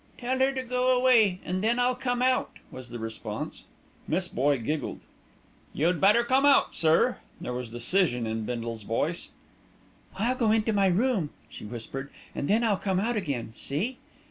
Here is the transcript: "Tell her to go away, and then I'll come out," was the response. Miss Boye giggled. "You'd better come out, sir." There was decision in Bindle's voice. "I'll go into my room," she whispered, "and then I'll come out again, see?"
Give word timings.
"Tell 0.17 0.39
her 0.39 0.51
to 0.51 0.63
go 0.63 0.97
away, 0.97 1.39
and 1.45 1.63
then 1.63 1.77
I'll 1.77 1.93
come 1.93 2.23
out," 2.23 2.57
was 2.71 2.89
the 2.89 2.97
response. 2.97 3.65
Miss 4.07 4.27
Boye 4.27 4.57
giggled. 4.57 5.01
"You'd 5.75 6.01
better 6.01 6.23
come 6.23 6.43
out, 6.43 6.73
sir." 6.73 7.17
There 7.39 7.53
was 7.53 7.69
decision 7.69 8.25
in 8.25 8.43
Bindle's 8.43 8.81
voice. 8.81 9.29
"I'll 10.15 10.33
go 10.33 10.51
into 10.51 10.73
my 10.73 10.87
room," 10.87 11.29
she 11.49 11.65
whispered, 11.65 12.09
"and 12.33 12.47
then 12.47 12.63
I'll 12.63 12.77
come 12.77 12.99
out 12.99 13.15
again, 13.15 13.51
see?" 13.53 13.99